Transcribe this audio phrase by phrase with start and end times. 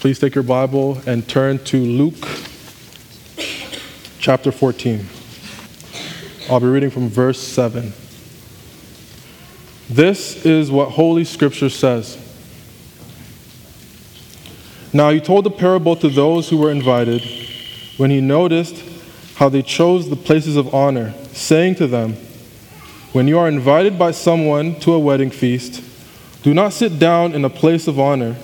[0.00, 2.26] Please take your Bible and turn to Luke
[4.18, 5.06] chapter 14.
[6.48, 7.92] I'll be reading from verse 7.
[9.90, 12.16] This is what Holy Scripture says.
[14.94, 17.22] Now he told the parable to those who were invited
[17.98, 18.82] when he noticed
[19.34, 22.14] how they chose the places of honor, saying to them,
[23.12, 25.84] When you are invited by someone to a wedding feast,
[26.42, 28.36] do not sit down in a place of honor,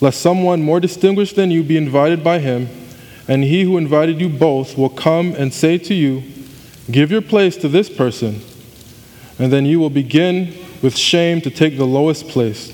[0.00, 2.68] lest someone more distinguished than you be invited by him,
[3.26, 6.22] and he who invited you both will come and say to you,
[6.90, 8.40] Give your place to this person,
[9.38, 12.72] and then you will begin with shame to take the lowest place.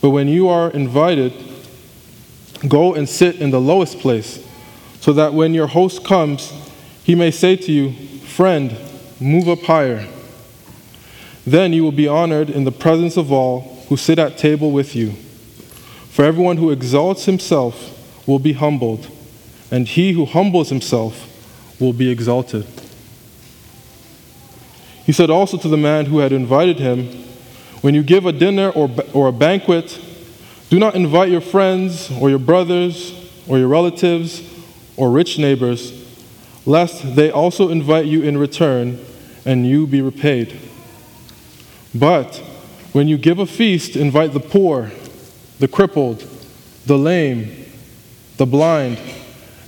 [0.00, 1.32] But when you are invited,
[2.66, 4.44] go and sit in the lowest place,
[5.00, 6.52] so that when your host comes,
[7.04, 8.76] he may say to you, Friend,
[9.20, 10.08] move up higher.
[11.46, 14.96] Then you will be honored in the presence of all who sit at table with
[14.96, 15.14] you.
[16.12, 19.08] For everyone who exalts himself will be humbled,
[19.70, 21.26] and he who humbles himself
[21.80, 22.66] will be exalted.
[25.06, 27.06] He said also to the man who had invited him,
[27.80, 29.98] When you give a dinner or, or a banquet,
[30.68, 33.14] do not invite your friends or your brothers
[33.48, 34.42] or your relatives
[34.98, 35.94] or rich neighbors,
[36.66, 39.02] lest they also invite you in return
[39.46, 40.60] and you be repaid.
[41.94, 42.36] But
[42.92, 44.90] when you give a feast, invite the poor,
[45.62, 46.26] the crippled,
[46.86, 47.48] the lame,
[48.36, 48.98] the blind,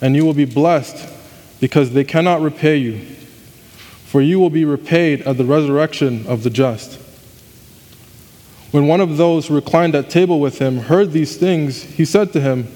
[0.03, 1.09] and you will be blessed
[1.61, 2.99] because they cannot repay you.
[4.07, 7.01] For you will be repaid at the resurrection of the just.
[8.73, 12.33] When one of those who reclined at table with him heard these things, he said
[12.33, 12.67] to him,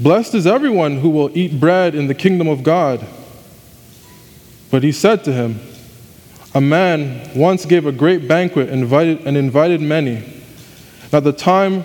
[0.00, 3.06] Blessed is everyone who will eat bread in the kingdom of God.
[4.68, 5.60] But he said to him,
[6.56, 10.24] a man once gave a great banquet and invited, and invited many.
[11.12, 11.84] At the time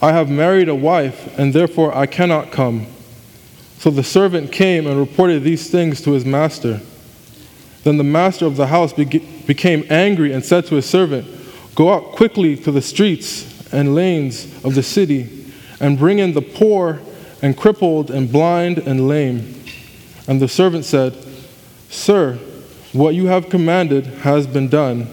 [0.00, 2.86] I have married a wife, and therefore I cannot come.
[3.78, 6.80] So the servant came and reported these things to his master.
[7.84, 11.26] Then the master of the house became angry and said to his servant,
[11.74, 16.42] Go out quickly to the streets and lanes of the city, and bring in the
[16.42, 17.00] poor
[17.42, 19.62] and crippled and blind and lame.
[20.26, 21.16] And the servant said,
[21.88, 22.34] Sir,
[22.92, 25.08] what you have commanded has been done,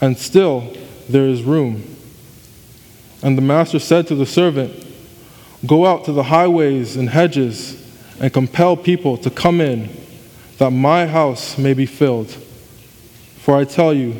[0.00, 0.76] and still
[1.08, 1.97] there is room.
[3.22, 4.86] And the master said to the servant,
[5.66, 7.84] Go out to the highways and hedges
[8.20, 9.90] and compel people to come in,
[10.58, 12.30] that my house may be filled.
[12.30, 14.16] For I tell you,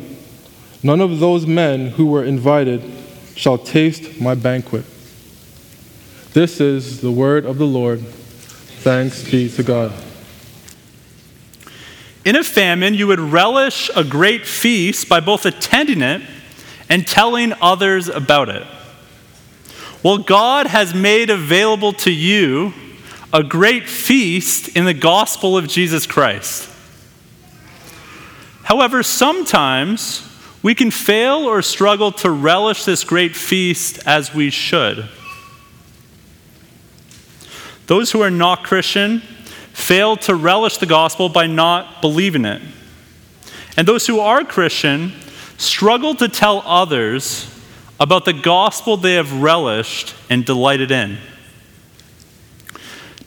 [0.83, 2.83] none of those men who were invited
[3.35, 4.85] shall taste my banquet.
[6.33, 8.01] This is the word of the Lord.
[8.01, 9.93] Thanks be to God.
[12.25, 16.21] In a famine, you would relish a great feast by both attending it
[16.89, 18.65] and telling others about it.
[20.01, 22.73] Well, God has made available to you
[23.33, 26.69] a great feast in the gospel of Jesus Christ.
[28.63, 30.25] However, sometimes
[30.63, 35.09] we can fail or struggle to relish this great feast as we should.
[37.87, 39.19] Those who are not Christian
[39.73, 42.61] fail to relish the gospel by not believing it.
[43.75, 45.13] And those who are Christian
[45.57, 47.49] struggle to tell others
[47.99, 51.17] about the gospel they have relished and delighted in.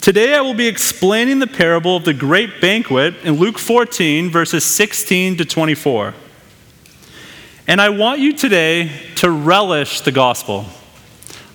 [0.01, 4.65] Today I will be explaining the parable of the great banquet in Luke 14, verses
[4.65, 6.15] 16 to 24.
[7.69, 10.65] And I want you today to relish the gospel.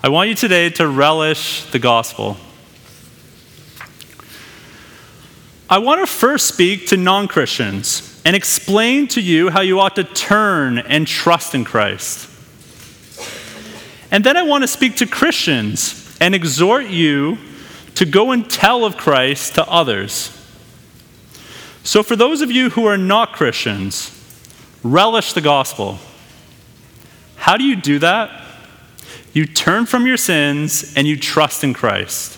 [0.01, 2.37] I want you today to relish the gospel.
[5.69, 9.97] I want to first speak to non Christians and explain to you how you ought
[9.97, 12.26] to turn and trust in Christ.
[14.11, 17.37] And then I want to speak to Christians and exhort you
[17.95, 20.33] to go and tell of Christ to others.
[21.83, 24.11] So, for those of you who are not Christians,
[24.83, 25.99] relish the gospel.
[27.37, 28.43] How do you do that?
[29.33, 32.37] You turn from your sins and you trust in Christ.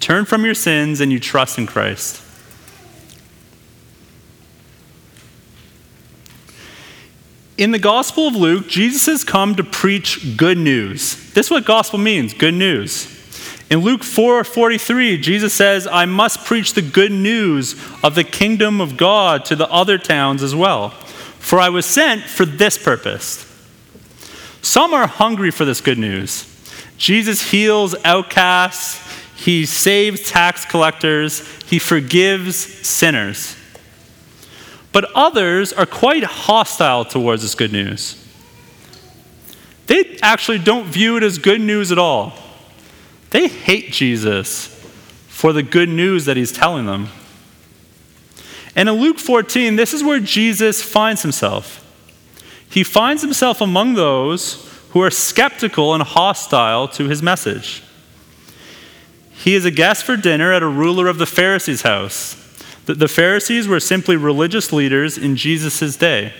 [0.00, 2.23] Turn from your sins and you trust in Christ.
[7.56, 11.14] In the Gospel of Luke, Jesus has come to preach good news.
[11.34, 13.06] This is what gospel means good news.
[13.70, 18.96] In Luke 4:43, Jesus says, "I must preach the good news of the kingdom of
[18.96, 20.94] God to the other towns as well,
[21.38, 23.44] for I was sent for this purpose."
[24.60, 26.44] Some are hungry for this good news.
[26.98, 28.98] Jesus heals outcasts,
[29.36, 33.54] he saves tax collectors, he forgives sinners.
[34.94, 38.24] But others are quite hostile towards this good news.
[39.88, 42.32] They actually don't view it as good news at all.
[43.30, 44.68] They hate Jesus
[45.26, 47.08] for the good news that he's telling them.
[48.76, 51.80] And in Luke 14, this is where Jesus finds himself.
[52.70, 57.82] He finds himself among those who are skeptical and hostile to his message.
[59.32, 62.43] He is a guest for dinner at a ruler of the Pharisees' house.
[62.86, 66.32] The Pharisees were simply religious leaders in Jesus' day.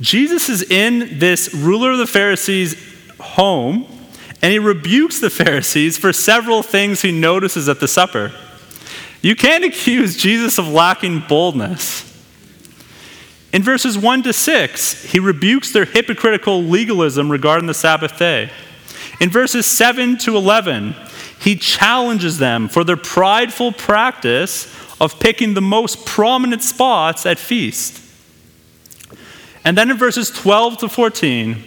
[0.00, 2.76] Jesus is in this ruler of the Pharisees'
[3.20, 3.86] home,
[4.40, 8.32] and he rebukes the Pharisees for several things he notices at the supper.
[9.20, 12.04] You can't accuse Jesus of lacking boldness.
[13.52, 18.50] In verses 1 to 6, he rebukes their hypocritical legalism regarding the Sabbath day.
[19.20, 20.94] In verses 7 to 11,
[21.40, 24.66] he challenges them for their prideful practice
[25.00, 28.02] of picking the most prominent spots at feast.
[29.64, 31.62] And then in verses 12 to 14,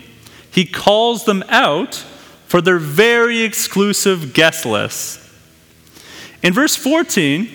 [0.51, 1.95] he calls them out
[2.45, 5.19] for their very exclusive guest list.
[6.43, 7.49] In verse 14,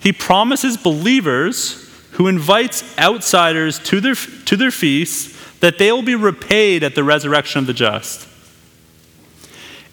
[0.00, 6.16] he promises believers who invites outsiders to their, to their feasts that they will be
[6.16, 8.28] repaid at the resurrection of the just.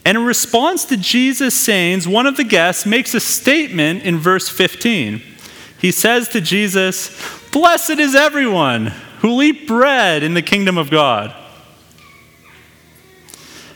[0.06, 4.50] And in response to Jesus' sayings, one of the guests makes a statement in verse
[4.50, 5.22] 15.
[5.80, 7.10] He says to Jesus,
[7.52, 8.88] Blessed is everyone
[9.20, 11.36] who will eat bread in the kingdom of God.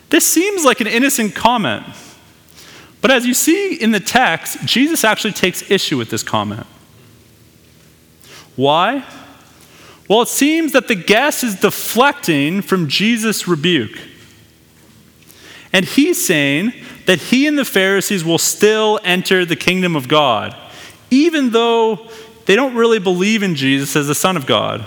[0.09, 1.85] This seems like an innocent comment,
[3.01, 6.67] but as you see in the text, Jesus actually takes issue with this comment.
[8.55, 9.03] Why?
[10.07, 13.97] Well, it seems that the guest is deflecting from Jesus' rebuke.
[15.73, 16.71] And he's saying
[17.07, 20.55] that he and the Pharisees will still enter the kingdom of God
[21.13, 22.09] even though
[22.45, 24.85] they don't really believe in Jesus as the Son of God.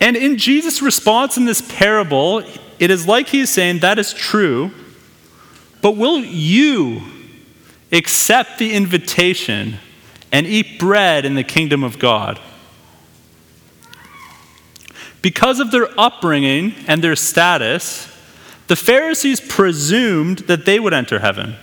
[0.00, 2.42] And in Jesus' response in this parable,
[2.78, 4.72] it is like he is saying, That is true,
[5.80, 7.02] but will you
[7.92, 9.78] accept the invitation
[10.32, 12.40] and eat bread in the kingdom of God?
[15.22, 18.12] Because of their upbringing and their status,
[18.66, 21.56] the Pharisees presumed that they would enter heaven.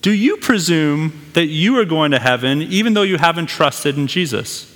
[0.00, 4.08] Do you presume that you are going to heaven even though you haven't trusted in
[4.08, 4.68] Jesus?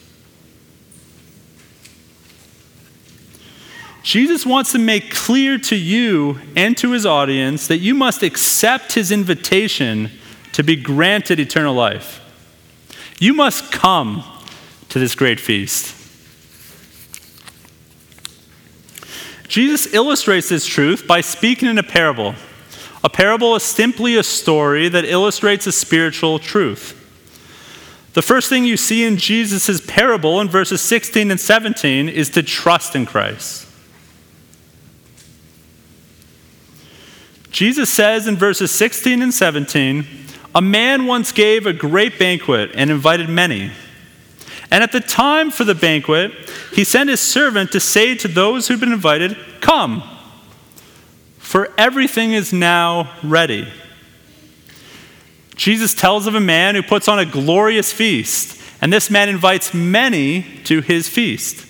[4.05, 8.93] Jesus wants to make clear to you and to his audience that you must accept
[8.93, 10.13] his invitation
[10.53, 12.21] to be granted eternal life.
[13.19, 14.23] You must come
[14.91, 15.96] to this great feast.
[19.49, 22.35] Jesus illustrates this truth by speaking in a parable.
[23.05, 27.03] A parable is simply a story that illustrates a spiritual truth.
[28.15, 32.43] The first thing you see in Jesus' parable in verses 16 and 17 is to
[32.43, 33.67] trust in Christ.
[37.51, 40.07] Jesus says in verses 16 and 17,
[40.55, 43.71] A man once gave a great banquet and invited many.
[44.71, 46.33] And at the time for the banquet,
[46.73, 50.03] he sent his servant to say to those who'd been invited, Come
[51.47, 53.69] for everything is now ready.
[55.55, 59.73] Jesus tells of a man who puts on a glorious feast, and this man invites
[59.73, 61.65] many to his feast.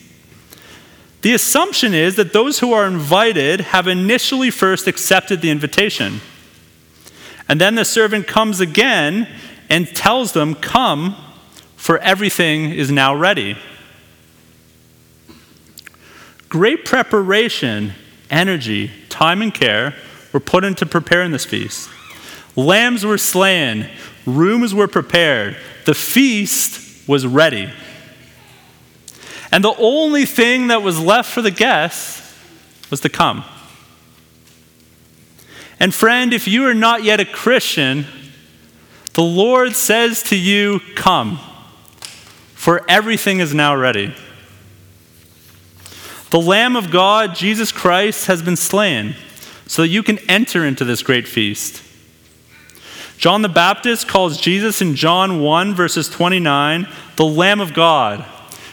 [1.20, 6.22] The assumption is that those who are invited have initially first accepted the invitation.
[7.46, 9.28] And then the servant comes again
[9.68, 11.16] and tells them, Come,
[11.86, 13.56] for everything is now ready.
[16.48, 17.92] Great preparation
[18.28, 19.94] energy, time, and care
[20.32, 21.88] were put into preparing this feast.
[22.56, 23.88] Lambs were slain,
[24.26, 27.70] rooms were prepared, the feast was ready.
[29.52, 32.36] And the only thing that was left for the guests
[32.90, 33.44] was to come.
[35.78, 38.06] And friend, if you are not yet a Christian,
[39.12, 41.38] the Lord says to you, Come,
[42.66, 44.12] for everything is now ready.
[46.30, 49.14] The Lamb of God, Jesus Christ, has been slain
[49.68, 51.80] so that you can enter into this great feast.
[53.18, 58.22] John the Baptist calls Jesus in John 1, verses 29, the Lamb of God,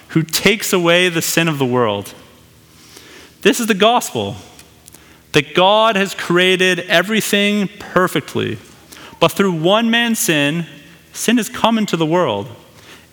[0.08, 2.16] who takes away the sin of the world.
[3.44, 4.38] This is the gospel
[5.34, 8.58] that God has created everything perfectly,
[9.20, 10.66] but through one man's sin,
[11.12, 12.50] sin has come into the world.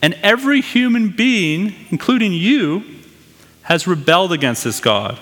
[0.02, 2.84] And every human being, including you,
[3.62, 5.18] has rebelled against this God.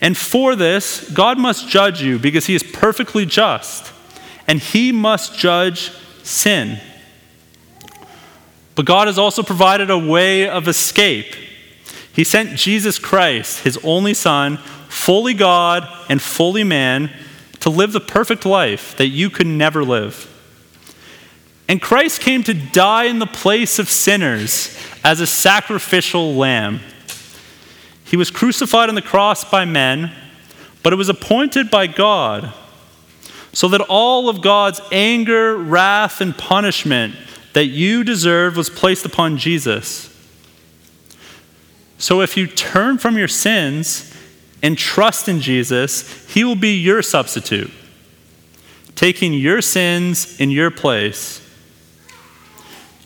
[0.00, 3.92] And for this, God must judge you because he is perfectly just,
[4.46, 5.90] and he must judge
[6.22, 6.78] sin.
[8.74, 11.34] But God has also provided a way of escape.
[12.12, 14.58] He sent Jesus Christ, his only Son,
[14.88, 17.10] fully God and fully man,
[17.60, 20.32] to live the perfect life that you could never live.
[21.68, 26.80] And Christ came to die in the place of sinners as a sacrificial lamb.
[28.04, 30.12] He was crucified on the cross by men,
[30.82, 32.52] but it was appointed by God
[33.52, 37.16] so that all of God's anger, wrath, and punishment
[37.54, 40.14] that you deserve was placed upon Jesus.
[41.96, 44.14] So if you turn from your sins
[44.62, 47.70] and trust in Jesus, he will be your substitute,
[48.94, 51.40] taking your sins in your place.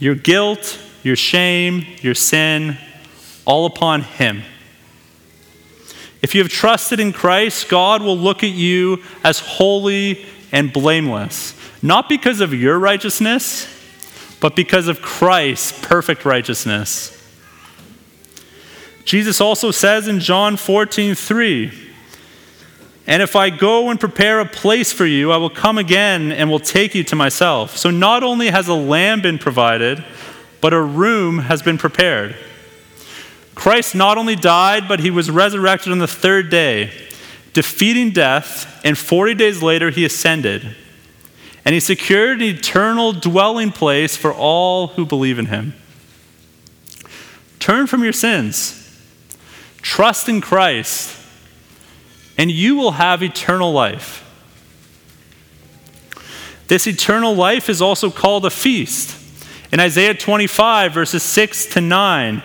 [0.00, 2.76] Your guilt, your shame, your sin,
[3.44, 4.42] all upon him.
[6.22, 11.54] If you have trusted in Christ, God will look at you as holy and blameless,
[11.82, 13.66] not because of your righteousness,
[14.40, 17.16] but because of Christ's perfect righteousness.
[19.04, 21.89] Jesus also says in John 14, 3,
[23.06, 26.50] and if I go and prepare a place for you, I will come again and
[26.50, 27.76] will take you to myself.
[27.76, 30.04] So not only has a lamb been provided,
[30.60, 32.36] but a room has been prepared.
[33.54, 36.92] Christ not only died, but he was resurrected on the third day,
[37.52, 40.76] defeating death, and 40 days later he ascended.
[41.64, 45.74] And he secured an eternal dwelling place for all who believe in him.
[47.58, 48.98] Turn from your sins,
[49.82, 51.19] trust in Christ,
[52.40, 54.26] and you will have eternal life.
[56.68, 59.14] This eternal life is also called a feast.
[59.70, 62.42] In Isaiah 25, verses 6 to 9,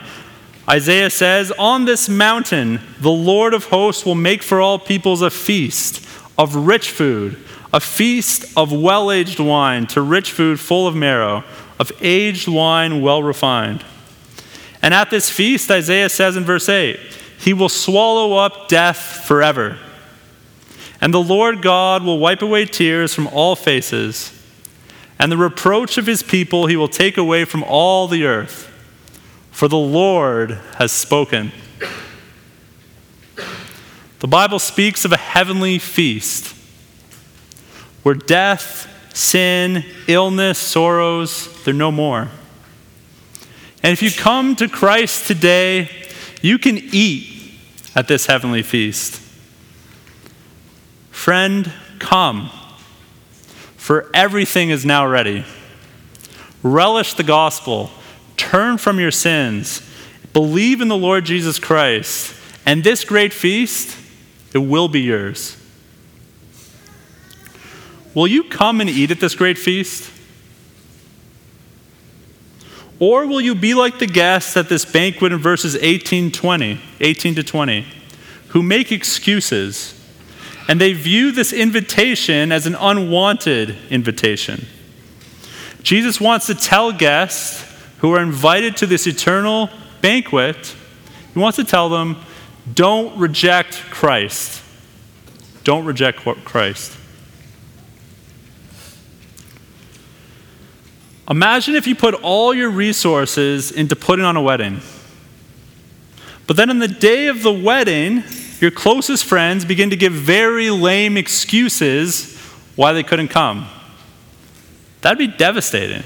[0.68, 5.30] Isaiah says, On this mountain, the Lord of hosts will make for all peoples a
[5.30, 6.06] feast
[6.38, 7.38] of rich food,
[7.72, 11.46] a feast of well aged wine, to rich food full of marrow,
[11.80, 13.86] of aged wine well refined.
[14.82, 17.00] And at this feast, Isaiah says in verse 8,
[17.40, 19.80] He will swallow up death forever.
[21.06, 24.34] And the Lord God will wipe away tears from all faces,
[25.20, 28.72] and the reproach of his people he will take away from all the earth
[29.52, 31.52] for the Lord has spoken.
[34.18, 36.56] The Bible speaks of a heavenly feast
[38.02, 42.30] where death, sin, illness, sorrows, they're no more.
[43.84, 45.92] And if you come to Christ today,
[46.42, 47.54] you can eat
[47.94, 49.22] at this heavenly feast.
[51.26, 52.52] Friend, come,
[53.78, 55.44] for everything is now ready.
[56.62, 57.90] Relish the gospel
[58.38, 59.82] Turn from your sins,
[60.34, 63.98] believe in the Lord Jesus Christ, and this great feast,
[64.54, 65.58] it will be yours.
[68.14, 70.12] Will you come and eat at this great feast?
[73.00, 77.34] Or will you be like the guests at this banquet in verses 18, 20, 18
[77.34, 77.88] to 20,
[78.50, 79.95] who make excuses
[80.68, 84.68] and they view this invitation as an unwanted invitation?
[85.84, 87.64] Jesus wants to tell guests
[88.00, 89.70] who are invited to this eternal
[90.02, 90.76] banquet,
[91.34, 92.18] he wants to tell them
[92.74, 94.64] don't reject Christ.
[95.64, 96.98] Don't reject Christ.
[101.30, 104.82] Imagine if you put all your resources into putting on a wedding.
[106.46, 108.24] But then on the day of the wedding,
[108.62, 112.38] your closest friends begin to give very lame excuses
[112.76, 113.68] why they couldn't come.
[115.02, 116.04] That'd be devastating.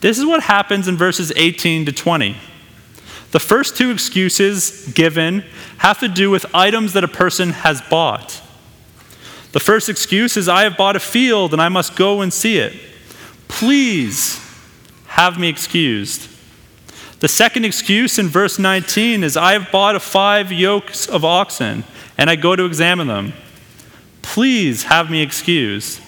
[0.00, 2.36] This is what happens in verses 18 to 20.
[3.32, 5.44] The first two excuses given
[5.78, 8.40] have to do with items that a person has bought.
[9.52, 12.58] The first excuse is, I have bought a field and I must go and see
[12.58, 12.74] it.
[13.48, 14.40] Please
[15.06, 16.29] have me excused.
[17.20, 21.84] The second excuse in verse 19 is, I have bought five yokes of oxen
[22.16, 23.34] and I go to examine them.
[24.22, 26.00] Please have me excused.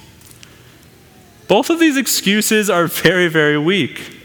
[1.49, 4.21] Both of these excuses are very, very weak.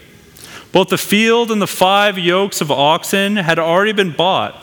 [0.72, 4.56] Both the field and the five yokes of oxen had already been bought,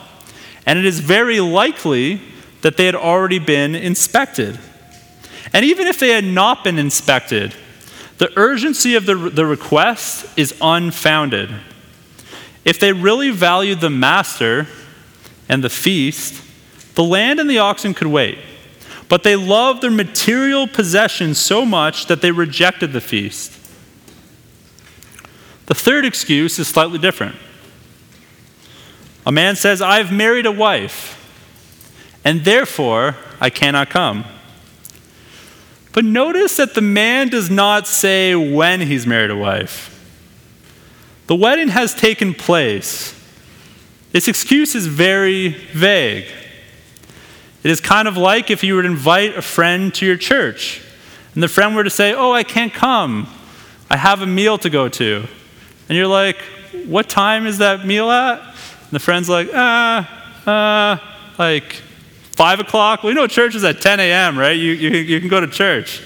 [0.66, 2.22] and it is very likely
[2.62, 4.60] that they had already been inspected.
[5.54, 7.54] And even if they had not been inspected,
[8.18, 11.52] the urgency of the, the request is unfounded.
[12.66, 14.68] If they really valued the master
[15.48, 16.42] and the feast,
[16.96, 18.40] the land and the oxen could wait.
[19.08, 23.52] But they loved their material possessions so much that they rejected the feast.
[25.68, 27.36] The third excuse is slightly different.
[29.28, 31.12] A man says, I've married a wife,
[32.24, 34.26] and therefore I cannot come.
[35.94, 39.95] But notice that the man does not say when he's married a wife.
[41.28, 43.14] The wedding has taken place.
[44.12, 46.26] This excuse is very vague.
[47.64, 50.82] It is kind of like if you were to invite a friend to your church,
[51.34, 53.28] and the friend were to say, Oh, I can't come.
[53.90, 55.28] I have a meal to go to.
[55.90, 56.38] And you're like,
[56.86, 58.40] What time is that meal at?
[58.40, 60.98] And the friend's like, Ah, uh, uh,
[61.40, 61.74] like
[62.38, 63.02] 5 o'clock?
[63.02, 64.52] Well, you know, church is at 10 a.m., right?
[64.52, 66.02] You, you, you can go to church.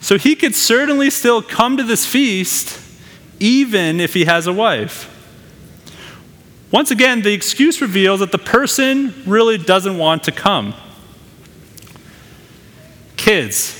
[0.00, 2.89] So he could certainly still come to this feast
[3.40, 5.16] even if he has a wife.
[6.70, 10.72] Once again, the excuse reveals that the person really doesn't want to come.
[13.16, 13.76] Kids,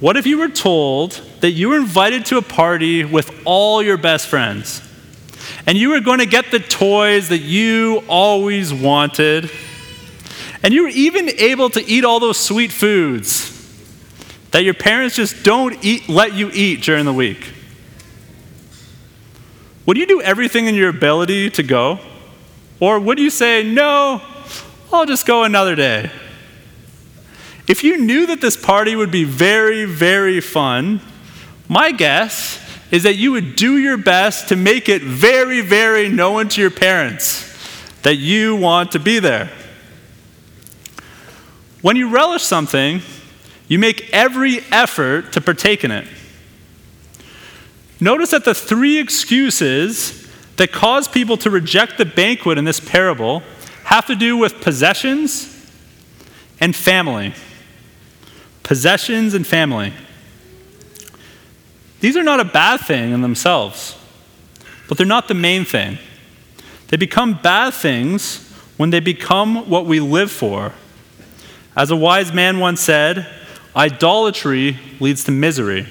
[0.00, 3.96] what if you were told that you were invited to a party with all your
[3.96, 4.82] best friends
[5.66, 9.50] and you were going to get the toys that you always wanted?
[10.62, 13.52] And you were even able to eat all those sweet foods
[14.50, 17.52] that your parents just don't eat, let you eat during the week.
[19.86, 22.00] Would you do everything in your ability to go?
[22.80, 24.20] Or would you say, no,
[24.92, 26.10] I'll just go another day?
[27.68, 31.00] If you knew that this party would be very, very fun,
[31.68, 36.48] my guess is that you would do your best to make it very, very known
[36.50, 37.44] to your parents
[38.02, 39.50] that you want to be there.
[41.82, 43.00] When you relish something,
[43.68, 46.06] you make every effort to partake in it.
[48.00, 53.42] Notice that the three excuses that cause people to reject the banquet in this parable
[53.84, 55.52] have to do with possessions
[56.60, 57.34] and family.
[58.62, 59.92] Possessions and family.
[62.00, 63.96] These are not a bad thing in themselves,
[64.88, 65.98] but they're not the main thing.
[66.88, 70.72] They become bad things when they become what we live for
[71.76, 73.26] as a wise man once said,
[73.76, 75.86] idolatry leads to misery.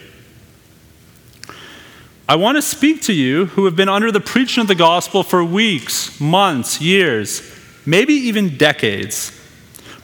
[2.28, 5.22] I want to speak to you who have been under the preaching of the gospel
[5.22, 7.44] for weeks, months, years,
[7.86, 9.32] maybe even decades,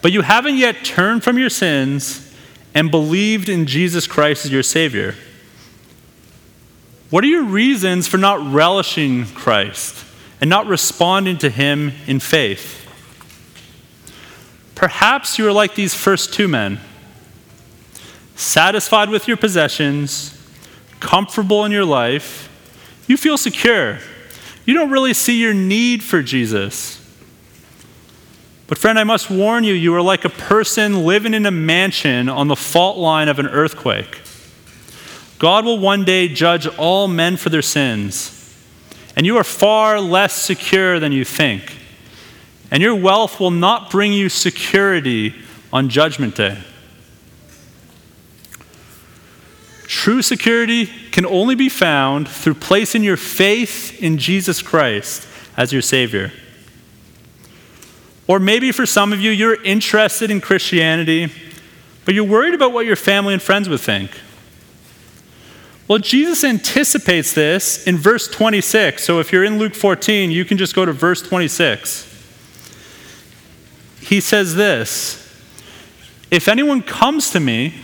[0.03, 2.31] but you haven't yet turned from your sins
[2.75, 5.15] and believed in Jesus Christ as your Savior.
[7.09, 10.05] What are your reasons for not relishing Christ
[10.39, 12.87] and not responding to Him in faith?
[14.75, 16.79] Perhaps you are like these first two men,
[18.35, 20.37] satisfied with your possessions,
[21.01, 22.47] comfortable in your life.
[23.07, 23.99] You feel secure.
[24.65, 26.97] You don't really see your need for Jesus.
[28.67, 32.29] But, friend, I must warn you, you are like a person living in a mansion
[32.29, 34.21] on the fault line of an earthquake.
[35.39, 38.55] God will one day judge all men for their sins,
[39.17, 41.79] and you are far less secure than you think
[42.71, 45.35] and your wealth will not bring you security
[45.73, 46.57] on Judgment Day.
[49.91, 55.27] True security can only be found through placing your faith in Jesus Christ
[55.57, 56.31] as your Savior.
[58.25, 61.29] Or maybe for some of you, you're interested in Christianity,
[62.05, 64.11] but you're worried about what your family and friends would think.
[65.87, 69.03] Well, Jesus anticipates this in verse 26.
[69.03, 72.11] So if you're in Luke 14, you can just go to verse 26
[74.11, 75.17] he says this
[76.29, 77.75] If anyone comes to me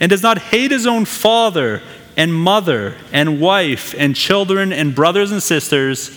[0.00, 1.82] and does not hate his own father
[2.16, 6.10] and mother and wife and children and brothers and sisters,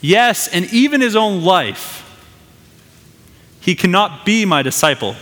[0.00, 2.04] yes, and even his own life,
[3.60, 5.14] he cannot be my disciple.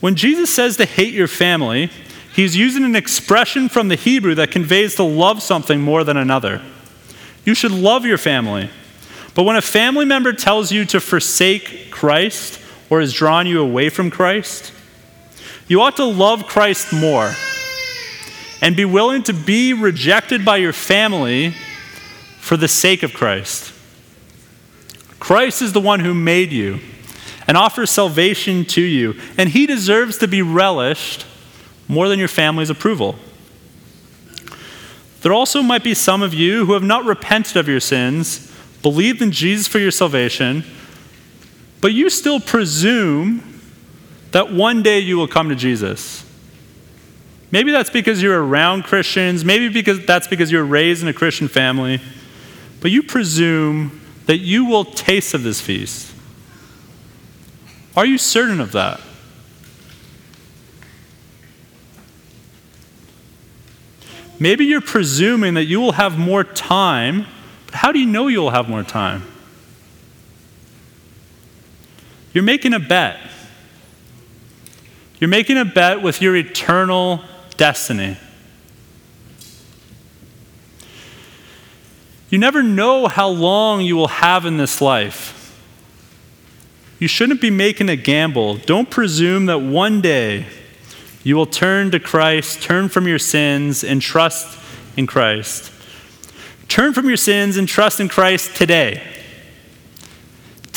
[0.00, 1.90] When Jesus says to hate your family,
[2.34, 6.60] he's using an expression from the Hebrew that conveys to love something more than another.
[7.44, 8.70] You should love your family.
[9.34, 12.60] But when a family member tells you to forsake Christ
[12.92, 14.70] or has drawn you away from Christ,
[15.66, 17.32] you ought to love Christ more
[18.60, 21.54] and be willing to be rejected by your family
[22.38, 23.72] for the sake of Christ.
[25.18, 26.80] Christ is the one who made you
[27.46, 31.24] and offers salvation to you, and he deserves to be relished
[31.88, 33.16] more than your family's approval.
[35.22, 39.22] There also might be some of you who have not repented of your sins believed
[39.22, 40.62] in Jesus for your salvation,
[41.82, 43.42] but you still presume
[44.30, 46.24] that one day you will come to Jesus.
[47.50, 49.44] Maybe that's because you're around Christians.
[49.44, 52.00] Maybe because that's because you're raised in a Christian family.
[52.80, 56.14] But you presume that you will taste of this feast.
[57.96, 59.00] Are you certain of that?
[64.38, 67.26] Maybe you're presuming that you will have more time,
[67.66, 69.24] but how do you know you'll have more time?
[72.32, 73.18] You're making a bet.
[75.20, 77.22] You're making a bet with your eternal
[77.56, 78.16] destiny.
[82.30, 85.38] You never know how long you will have in this life.
[86.98, 88.56] You shouldn't be making a gamble.
[88.56, 90.46] Don't presume that one day
[91.24, 94.58] you will turn to Christ, turn from your sins, and trust
[94.96, 95.70] in Christ.
[96.68, 99.02] Turn from your sins and trust in Christ today.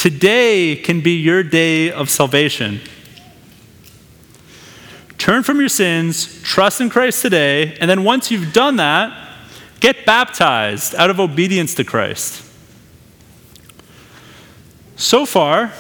[0.05, 2.79] Today can be your day of salvation.
[5.17, 9.31] Turn from your sins, trust in Christ today, and then once you've done that,
[9.79, 12.47] get baptized out of obedience to Christ.
[14.95, 15.73] So far,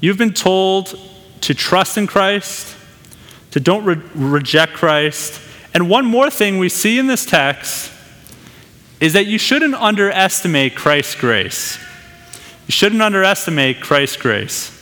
[0.00, 0.98] you've been told
[1.42, 2.74] to trust in Christ,
[3.52, 5.40] to don't re- reject Christ.
[5.72, 7.92] And one more thing we see in this text
[8.98, 11.78] is that you shouldn't underestimate Christ's grace.
[12.66, 14.72] You shouldn't underestimate Christ's grace.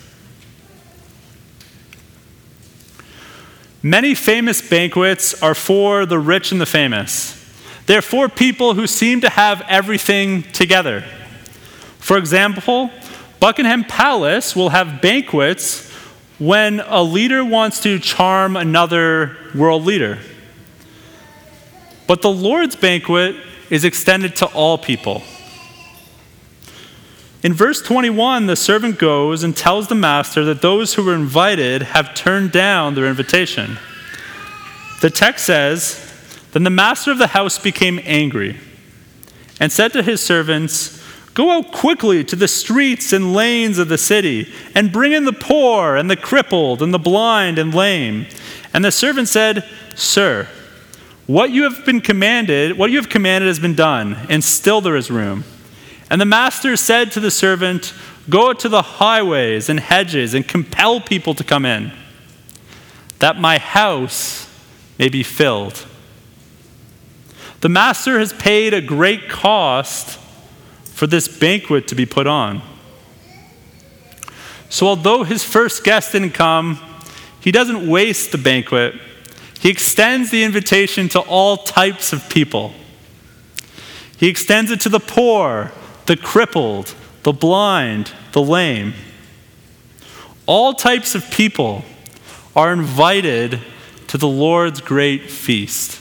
[3.82, 7.38] Many famous banquets are for the rich and the famous.
[7.84, 11.02] They're for people who seem to have everything together.
[11.98, 12.90] For example,
[13.40, 15.90] Buckingham Palace will have banquets
[16.38, 20.18] when a leader wants to charm another world leader.
[22.06, 23.36] But the Lord's banquet
[23.68, 25.22] is extended to all people.
[27.44, 31.82] In verse 21, the servant goes and tells the master that those who were invited
[31.82, 33.76] have turned down their invitation.
[35.02, 36.10] The text says,
[36.52, 38.58] Then the master of the house became angry
[39.60, 41.04] and said to his servants,
[41.34, 45.32] Go out quickly to the streets and lanes of the city and bring in the
[45.32, 48.26] poor and the crippled and the blind and lame.
[48.72, 50.48] And the servant said, Sir,
[51.26, 54.96] what you have been commanded, what you have commanded has been done, and still there
[54.96, 55.44] is room.
[56.14, 57.92] And the master said to the servant,
[58.30, 61.90] Go to the highways and hedges and compel people to come in,
[63.18, 64.48] that my house
[64.96, 65.84] may be filled.
[67.62, 70.20] The master has paid a great cost
[70.84, 72.62] for this banquet to be put on.
[74.68, 76.78] So, although his first guest didn't come,
[77.40, 78.94] he doesn't waste the banquet.
[79.58, 82.72] He extends the invitation to all types of people.
[84.16, 85.72] He extends it to the poor,
[86.06, 88.94] the crippled, the blind, the lame.
[90.46, 91.84] All types of people
[92.54, 93.60] are invited
[94.08, 96.00] to the Lord's great feast.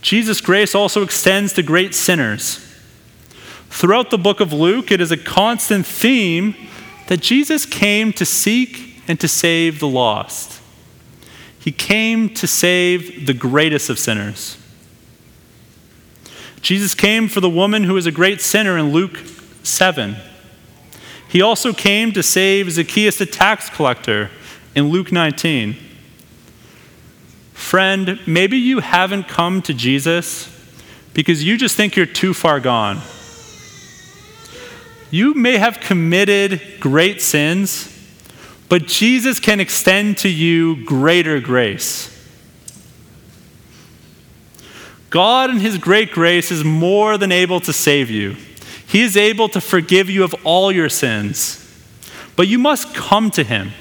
[0.00, 2.62] Jesus' grace also extends to great sinners.
[3.68, 6.54] Throughout the book of Luke, it is a constant theme
[7.08, 10.60] that Jesus came to seek and to save the lost.
[11.58, 14.56] He came to save the greatest of sinners.
[16.66, 19.18] Jesus came for the woman who was a great sinner in Luke
[19.62, 20.16] 7.
[21.28, 24.32] He also came to save Zacchaeus the tax collector
[24.74, 25.76] in Luke 19.
[27.52, 30.50] Friend, maybe you haven't come to Jesus
[31.14, 33.00] because you just think you're too far gone.
[35.12, 37.96] You may have committed great sins,
[38.68, 42.15] but Jesus can extend to you greater grace.
[45.10, 48.36] God, in His great grace, is more than able to save you.
[48.86, 51.62] He is able to forgive you of all your sins.
[52.36, 53.72] But you must come to Him.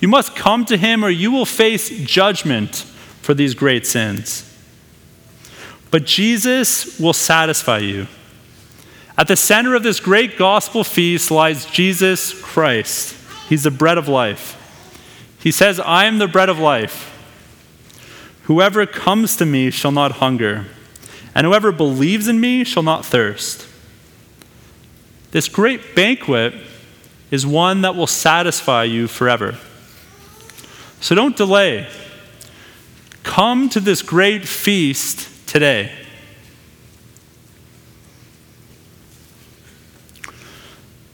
[0.00, 2.76] You must come to Him, or you will face judgment
[3.22, 4.46] for these great sins.
[5.90, 8.06] But Jesus will satisfy you.
[9.18, 13.14] At the center of this great gospel feast lies Jesus Christ.
[13.48, 14.56] He's the bread of life.
[15.38, 17.19] He says, I am the bread of life.
[18.44, 20.66] Whoever comes to me shall not hunger,
[21.34, 23.66] and whoever believes in me shall not thirst.
[25.30, 26.54] This great banquet
[27.30, 29.56] is one that will satisfy you forever.
[31.00, 31.88] So don't delay.
[33.22, 35.92] Come to this great feast today.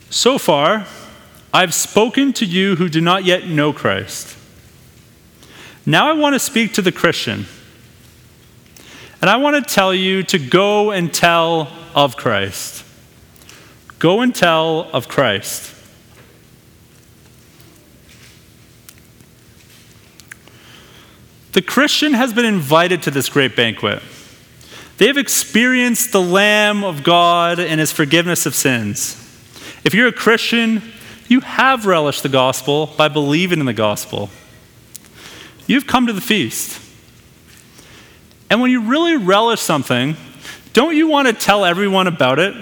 [0.09, 0.87] So far,
[1.53, 4.36] I've spoken to you who do not yet know Christ.
[5.89, 7.47] Now I want to speak to the Christian.
[9.21, 12.85] And I want to tell you to go and tell of Christ.
[14.01, 15.75] Go and tell of Christ.
[21.53, 24.03] The Christian has been invited to this great banquet.
[24.99, 29.15] They have experienced the Lamb of God and his forgiveness of sins.
[29.85, 30.83] If you're a Christian,
[31.29, 34.31] you have relished the gospel by believing in the gospel.
[35.67, 36.81] You've come to the feast.
[38.49, 40.17] And when you really relish something,
[40.73, 42.55] don't you want to tell everyone about it?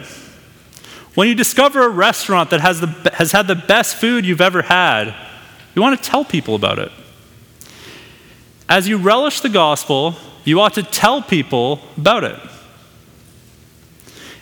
[1.14, 4.62] When you discover a restaurant that has, the, has had the best food you've ever
[4.62, 5.14] had,
[5.74, 6.90] you want to tell people about it.
[8.68, 12.38] As you relish the gospel, you ought to tell people about it.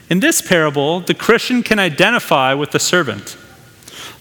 [0.09, 3.37] In this parable, the Christian can identify with the servant.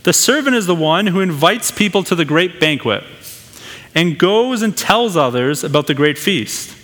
[0.04, 3.04] The servant is the one who invites people to the great banquet
[3.93, 6.75] and goes and tells others about the great feast.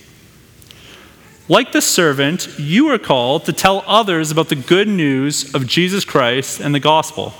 [1.50, 6.04] Like the servant, you are called to tell others about the good news of Jesus
[6.04, 7.34] Christ and the gospel.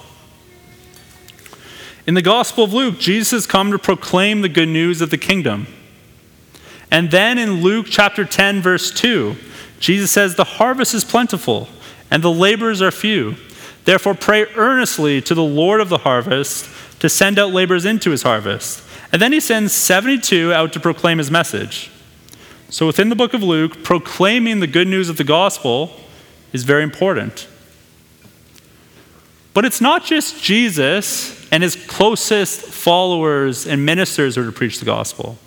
[2.06, 5.18] In the Gospel of Luke, Jesus has come to proclaim the good news of the
[5.18, 5.68] kingdom.
[6.90, 9.36] And then in Luke chapter 10, verse 2,
[9.82, 11.68] Jesus says, The harvest is plentiful,
[12.10, 13.36] and the laborers are few.
[13.84, 16.70] Therefore, pray earnestly to the Lord of the harvest
[17.02, 18.87] to send out laborers into his harvest.
[19.12, 21.90] And then he sends 72 out to proclaim his message.
[22.70, 25.92] So, within the book of Luke, proclaiming the good news of the gospel
[26.52, 27.48] is very important.
[29.54, 34.80] But it's not just Jesus and his closest followers and ministers who are to preach
[34.80, 35.38] the gospel.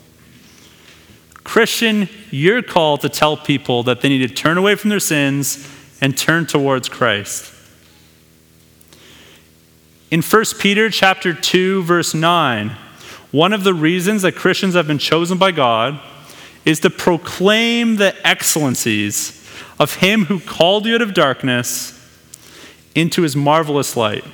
[1.44, 5.68] Christian, you're called to tell people that they need to turn away from their sins
[6.00, 7.52] and turn towards Christ.
[10.10, 12.76] In 1 Peter chapter 2 verse 9,
[13.30, 16.00] one of the reasons that Christians have been chosen by God
[16.64, 19.36] is to proclaim the excellencies
[19.78, 21.96] of him who called you out of darkness
[22.94, 24.24] into his marvelous light.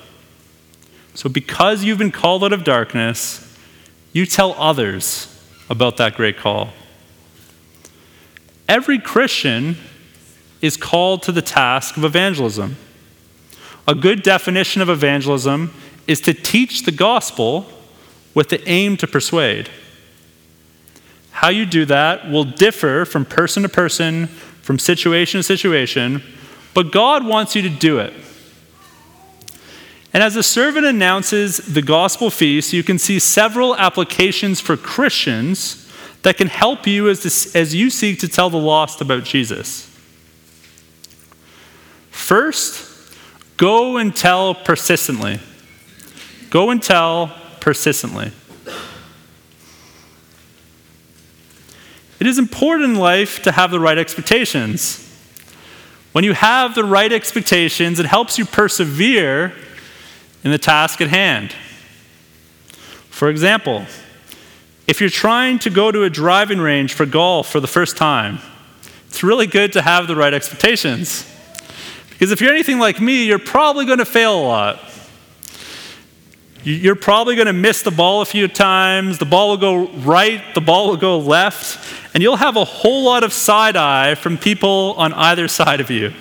[1.14, 3.42] So, because you've been called out of darkness,
[4.12, 5.32] you tell others
[5.70, 6.70] about that great call.
[8.68, 9.76] Every Christian
[10.60, 12.76] is called to the task of evangelism.
[13.86, 15.72] A good definition of evangelism
[16.06, 17.70] is to teach the gospel
[18.36, 19.70] with the aim to persuade.
[21.30, 24.26] How you do that will differ from person to person,
[24.60, 26.22] from situation to situation,
[26.74, 28.12] but God wants you to do it.
[30.12, 35.90] And as the servant announces the gospel feast, you can see several applications for Christians
[36.20, 39.90] that can help you as, this, as you seek to tell the lost about Jesus.
[42.10, 43.14] First,
[43.56, 45.40] go and tell persistently.
[46.50, 47.34] Go and tell
[47.66, 48.30] persistently.
[52.20, 55.02] It is important in life to have the right expectations.
[56.12, 59.52] When you have the right expectations, it helps you persevere
[60.44, 61.56] in the task at hand.
[63.10, 63.84] For example,
[64.86, 68.38] if you're trying to go to a driving range for golf for the first time,
[69.08, 71.28] it's really good to have the right expectations.
[72.10, 74.85] Because if you're anything like me, you're probably going to fail a lot.
[76.66, 79.18] You're probably going to miss the ball a few times.
[79.18, 81.78] The ball will go right, the ball will go left,
[82.12, 85.92] and you'll have a whole lot of side eye from people on either side of
[85.92, 86.12] you.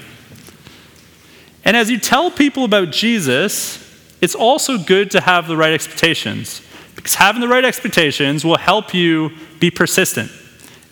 [1.63, 3.81] And as you tell people about Jesus,
[4.21, 6.61] it's also good to have the right expectations,
[6.95, 10.31] because having the right expectations will help you be persistent.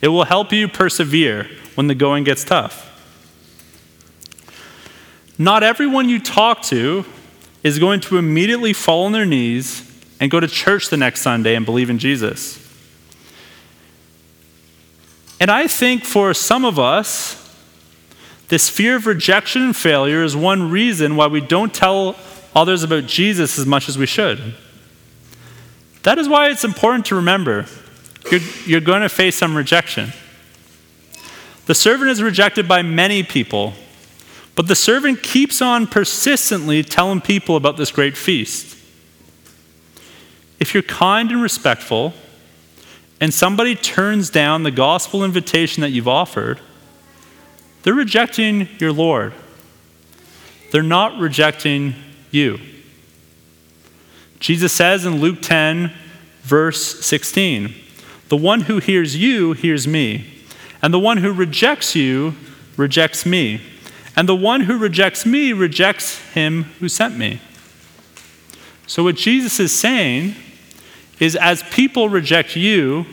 [0.01, 2.89] It will help you persevere when the going gets tough.
[5.37, 7.05] Not everyone you talk to
[7.63, 11.55] is going to immediately fall on their knees and go to church the next Sunday
[11.55, 12.59] and believe in Jesus.
[15.39, 17.39] And I think for some of us,
[18.49, 22.15] this fear of rejection and failure is one reason why we don't tell
[22.55, 24.55] others about Jesus as much as we should.
[26.03, 27.65] That is why it's important to remember
[28.31, 30.13] you're, you're going to face some rejection.
[31.65, 33.73] The servant is rejected by many people,
[34.55, 38.77] but the servant keeps on persistently telling people about this great feast.
[40.59, 42.13] If you're kind and respectful,
[43.19, 46.59] and somebody turns down the gospel invitation that you've offered,
[47.83, 49.33] they're rejecting your Lord.
[50.71, 51.95] They're not rejecting
[52.31, 52.59] you.
[54.39, 55.93] Jesus says in Luke 10,
[56.41, 57.73] verse 16,
[58.29, 60.43] The one who hears you hears me,
[60.81, 62.35] and the one who rejects you
[62.75, 63.61] rejects me.
[64.15, 67.41] And the one who rejects me rejects him who sent me.
[68.85, 70.35] So, what Jesus is saying
[71.19, 73.05] is as people reject you,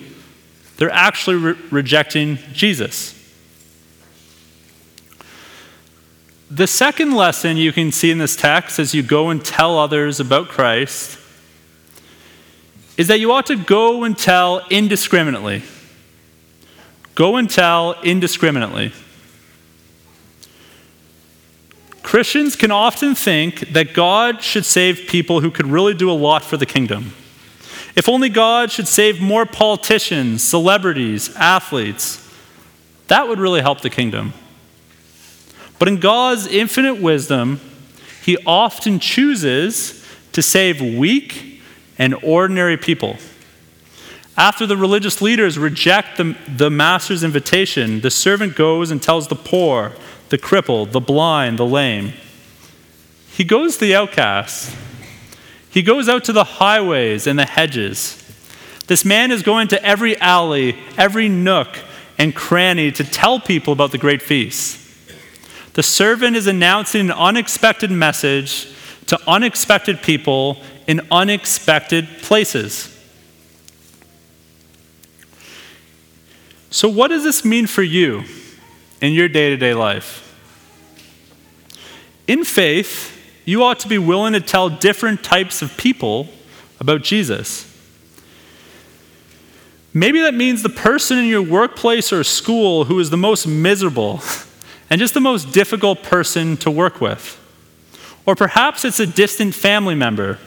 [0.77, 3.17] they're actually re- rejecting Jesus.
[6.51, 10.19] The second lesson you can see in this text as you go and tell others
[10.19, 11.19] about Christ
[12.97, 15.63] is that you ought to go and tell indiscriminately.
[17.15, 18.93] Go and tell indiscriminately.
[22.03, 26.43] Christians can often think that God should save people who could really do a lot
[26.43, 27.13] for the kingdom.
[27.97, 32.27] If only God should save more politicians, celebrities, athletes,
[33.09, 34.33] that would really help the kingdom.
[35.79, 37.61] But in God's infinite wisdom,
[38.23, 41.61] He often chooses to save weak
[41.99, 43.17] and ordinary people.
[44.37, 49.35] After the religious leaders reject the, the master's invitation, the servant goes and tells the
[49.35, 49.93] poor,
[50.31, 52.15] the crippled, the blind, the lame.
[53.29, 54.75] He goes to the outcasts.
[55.71, 58.17] He goes out to the highways and the hedges.
[58.87, 61.79] This man is going to every alley, every nook
[62.19, 64.79] and cranny to tell people about the great feast.
[65.75, 68.69] The servant is announcing an unexpected message
[69.07, 72.97] to unexpected people in unexpected places.
[76.71, 78.25] So, what does this mean for you
[79.01, 80.27] in your day to day life?
[82.27, 86.29] In faith, you ought to be willing to tell different types of people
[86.79, 87.67] about Jesus.
[89.93, 94.23] Maybe that means the person in your workplace or school who is the most miserable
[94.91, 97.37] and just the most difficult person to work with.
[98.27, 100.39] Or perhaps it's a distant family member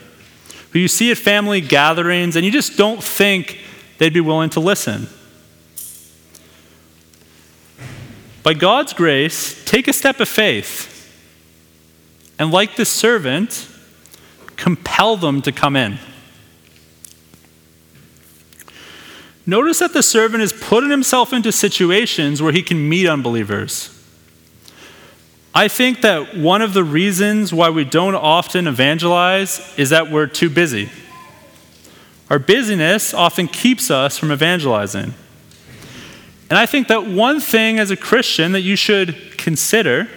[0.70, 3.60] who you see at family gatherings and you just don't think
[3.98, 5.08] they'd be willing to listen.
[8.44, 10.90] By God's grace, take a step of faith
[12.38, 13.66] and, like the servant,
[14.56, 15.98] compel them to come in.
[19.46, 23.90] Notice that the servant is putting himself into situations where he can meet unbelievers.
[25.54, 30.26] I think that one of the reasons why we don't often evangelize is that we're
[30.26, 30.90] too busy.
[32.28, 35.14] Our busyness often keeps us from evangelizing.
[36.54, 40.08] And I think that one thing as a Christian that you should consider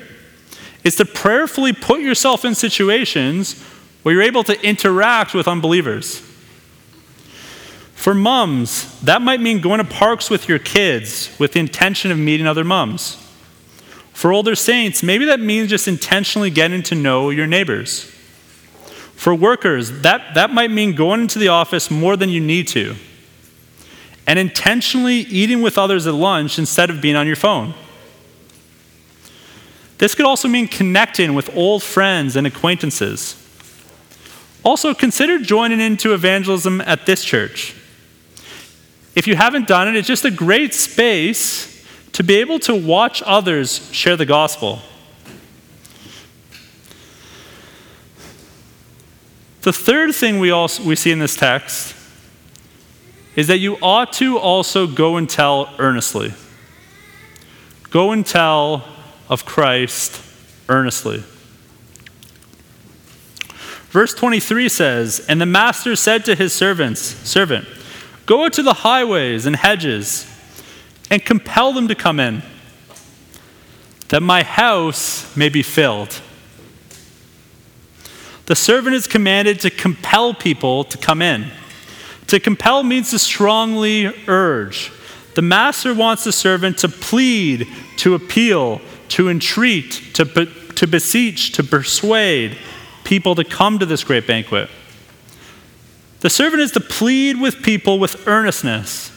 [0.83, 3.59] is to prayerfully put yourself in situations
[4.03, 6.19] where you're able to interact with unbelievers.
[7.95, 12.19] For mums, that might mean going to parks with your kids with the intention of
[12.19, 13.15] meeting other mums.
[14.13, 18.03] For older saints, maybe that means just intentionally getting to know your neighbors.
[19.15, 22.95] For workers, that, that might mean going into the office more than you need to
[24.27, 27.73] and intentionally eating with others at lunch instead of being on your phone.
[29.97, 33.41] This could also mean connecting with old friends and acquaintances.
[34.63, 37.73] Also, consider joining into evangelism at this church.
[39.15, 43.23] If you haven't done it, it's just a great space to be able to watch
[43.25, 44.79] others share the gospel.
[49.61, 51.96] The third thing we, also, we see in this text
[53.37, 56.33] is that you ought to also go and tell earnestly.
[57.91, 58.83] Go and tell
[59.29, 60.21] of Christ
[60.67, 61.23] earnestly.
[63.89, 67.67] Verse 23 says, And the master said to his servants, Servant,
[68.25, 70.25] Go to the highways and hedges
[71.11, 72.41] and compel them to come in,
[74.09, 76.21] that my house may be filled.
[78.47, 81.51] The servant is commanded to compel people to come in.
[82.27, 84.91] To compel means to strongly urge.
[85.35, 91.53] The master wants the servant to plead, to appeal, to entreat, to, be, to beseech,
[91.53, 92.57] to persuade
[93.03, 94.69] people to come to this great banquet.
[96.19, 99.11] The servant is to plead with people with earnestness,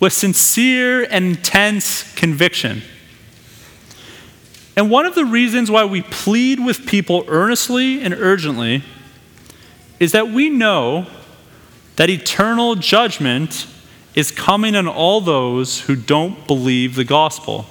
[0.00, 2.82] with sincere and intense conviction.
[4.76, 8.84] And one of the reasons why we plead with people earnestly and urgently
[9.98, 11.06] is that we know
[11.96, 13.66] that eternal judgment
[14.14, 17.66] is coming on all those who don't believe the gospel.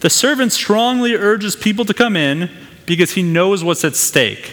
[0.00, 2.50] The servant strongly urges people to come in
[2.86, 4.52] because he knows what's at stake.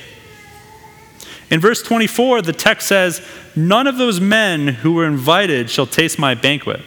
[1.50, 6.20] In verse 24, the text says, None of those men who were invited shall taste
[6.20, 6.82] my banquet.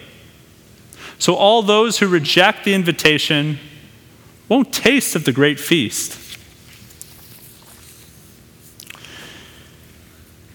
[1.19, 3.59] So all those who reject the invitation
[4.49, 6.30] won't taste of the great feast.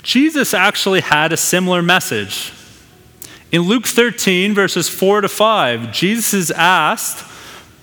[0.06, 2.54] Jesus actually had a similar message.
[3.52, 7.26] In Luke 13, verses 4 to 5, Jesus is asked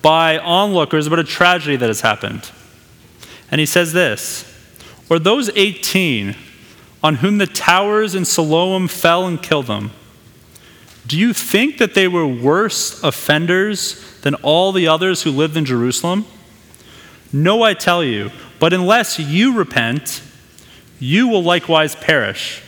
[0.03, 2.49] by onlookers about a tragedy that has happened.
[3.51, 4.49] And he says this
[5.11, 6.37] or those 18
[7.03, 9.91] on whom the towers in Siloam fell and killed them,
[11.05, 15.65] do you think that they were worse offenders than all the others who lived in
[15.65, 16.25] Jerusalem?
[17.33, 20.23] No, I tell you, but unless you repent,
[21.03, 22.63] you will likewise perish.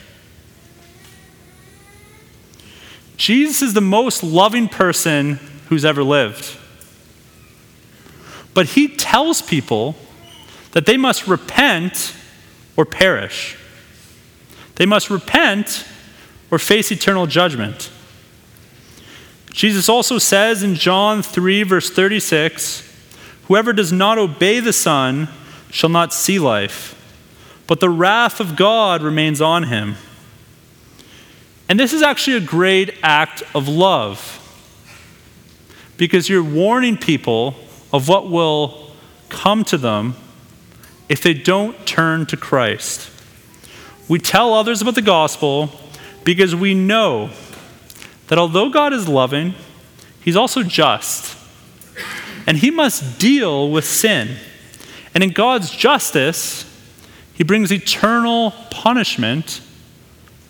[3.16, 5.34] Jesus is the most loving person
[5.68, 6.58] who's ever lived.
[8.52, 9.94] But he tells people
[10.72, 12.12] that they must repent
[12.76, 13.56] or perish.
[14.74, 15.86] They must repent
[16.50, 17.88] or face eternal judgment.
[19.52, 22.82] Jesus also says in John 3, verse 36
[23.44, 25.28] Whoever does not obey the Son
[25.70, 26.93] shall not see life,
[27.66, 29.96] but the wrath of God remains on him.
[31.68, 34.40] And this is actually a great act of love
[35.96, 37.54] because you're warning people
[37.92, 38.90] of what will
[39.28, 40.14] come to them
[41.08, 43.10] if they don't turn to Christ.
[44.08, 45.70] We tell others about the gospel
[46.24, 47.30] because we know
[48.28, 49.54] that although God is loving,
[50.20, 51.36] He's also just.
[52.46, 54.36] And He must deal with sin.
[55.14, 56.70] And in God's justice,
[57.34, 59.60] He brings eternal punishment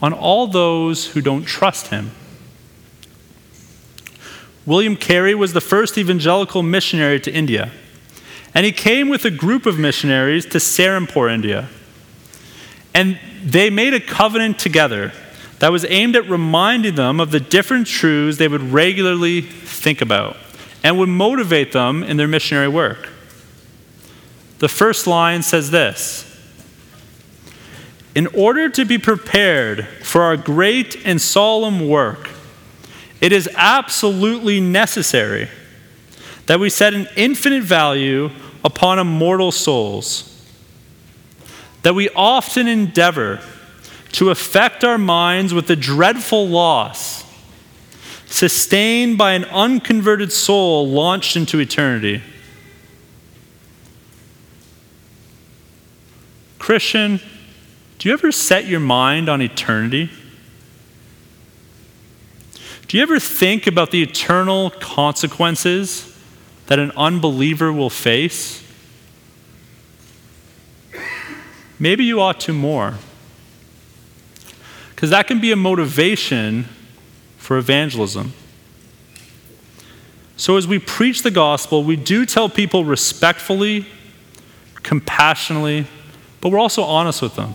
[0.03, 2.11] on all those who don't trust Him.
[4.67, 7.71] William Carey was the first evangelical missionary to India,
[8.55, 11.69] and he came with a group of missionaries to Serampore, India.
[12.95, 15.13] And they made a covenant together
[15.59, 20.37] that was aimed at reminding them of the different truths they would regularly think about
[20.83, 23.09] and would motivate them in their missionary work.
[24.59, 26.34] The first line says this
[28.15, 32.31] In order to be prepared for our great and solemn work,
[33.21, 35.49] it is absolutely necessary
[36.47, 38.31] that we set an infinite value
[38.65, 40.31] upon immortal souls,
[41.83, 43.41] that we often endeavor
[44.13, 47.25] to affect our minds with the dreadful loss
[48.27, 52.23] sustained by an unconverted soul launched into eternity.
[56.59, 57.21] Christian,
[57.99, 60.11] do you ever set your mind on eternity?
[62.89, 66.17] Do you ever think about the eternal consequences
[66.67, 68.63] that an unbeliever will face?
[71.79, 72.95] Maybe you ought to more.
[74.95, 76.67] Because that can be a motivation
[77.37, 78.33] for evangelism.
[80.37, 83.87] So, as we preach the gospel, we do tell people respectfully,
[84.83, 85.87] compassionately,
[86.41, 87.55] but we're also honest with them.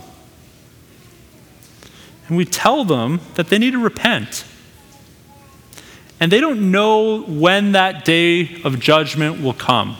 [2.29, 4.45] And we tell them that they need to repent.
[6.19, 9.97] And they don't know when that day of judgment will come.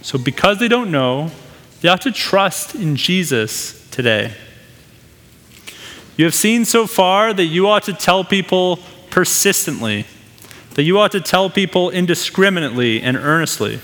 [0.00, 1.30] So, because they don't know,
[1.80, 4.32] they have to trust in Jesus today.
[6.16, 8.78] You have seen so far that you ought to tell people
[9.10, 10.06] persistently,
[10.74, 13.80] that you ought to tell people indiscriminately and earnestly.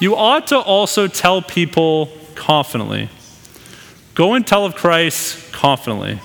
[0.00, 3.08] You ought to also tell people confidently.
[4.14, 6.20] Go and tell of Christ confidently.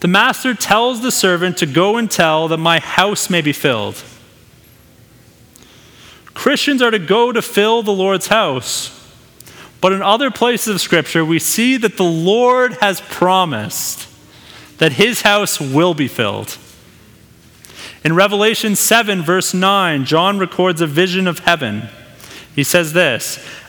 [0.00, 4.02] The master tells the servant to go and tell that my house may be filled.
[6.34, 8.94] Christians are to go to fill the Lord's house.
[9.80, 14.08] But in other places of Scripture, we see that the Lord has promised
[14.78, 16.56] that his house will be filled.
[18.04, 21.88] In Revelation 7, verse 9, John records a vision of heaven.
[22.54, 23.44] He says this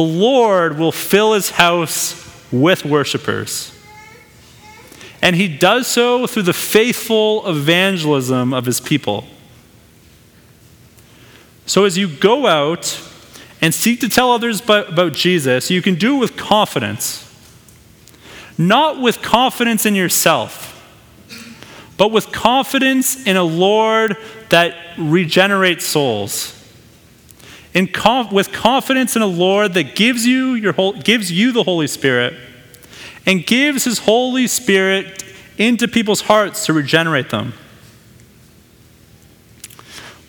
[0.00, 2.14] The Lord will fill his house
[2.50, 3.70] with worshipers.
[5.20, 9.26] And he does so through the faithful evangelism of his people.
[11.66, 12.98] So as you go out
[13.60, 17.30] and seek to tell others about Jesus, you can do it with confidence.
[18.56, 20.82] Not with confidence in yourself,
[21.98, 24.16] but with confidence in a Lord
[24.48, 26.56] that regenerates souls.
[27.72, 27.88] In
[28.32, 32.34] with confidence in a Lord that gives you, your whole, gives you the Holy Spirit
[33.26, 35.24] and gives His Holy Spirit
[35.56, 37.52] into people's hearts to regenerate them.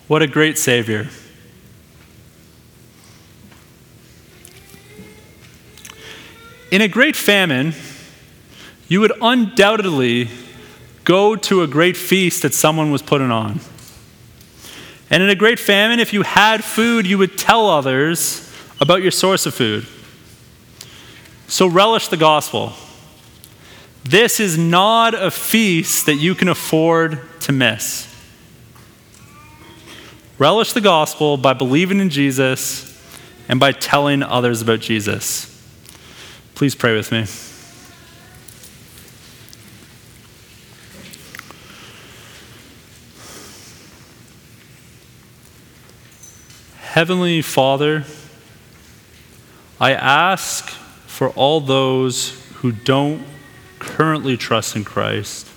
[0.08, 1.08] What a great Savior.
[6.70, 7.74] In a great famine,
[8.88, 10.30] you would undoubtedly
[11.06, 13.60] go to a great feast that someone was putting on.
[15.12, 18.50] And in a great famine, if you had food, you would tell others
[18.80, 19.86] about your source of food.
[21.48, 22.72] So relish the gospel.
[24.06, 28.08] This is not a feast that you can afford to miss.
[30.40, 32.88] Relish the gospel by believing in Jesus
[33.50, 35.48] and by telling others about Jesus.
[36.56, 37.26] Please pray with me.
[46.92, 48.04] Heavenly Father,
[49.80, 50.68] I ask
[51.08, 53.26] for all those who don't
[53.80, 55.48] currently trust in Christ,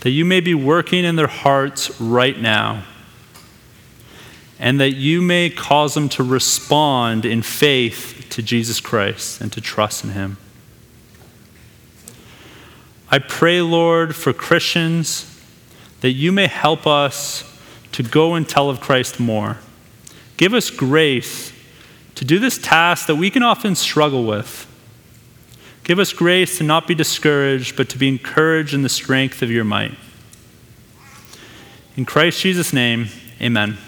[0.00, 2.82] that you may be working in their hearts right now,
[4.58, 9.60] and that you may cause them to respond in faith to Jesus Christ and to
[9.60, 10.36] trust in Him.
[13.08, 15.40] I pray, Lord, for Christians
[16.00, 17.44] that you may help us
[17.92, 19.58] to go and tell of Christ more.
[20.36, 21.52] Give us grace
[22.14, 24.66] to do this task that we can often struggle with.
[25.84, 29.50] Give us grace to not be discouraged, but to be encouraged in the strength of
[29.50, 29.96] your might.
[31.96, 33.08] In Christ Jesus' name,
[33.40, 33.78] amen.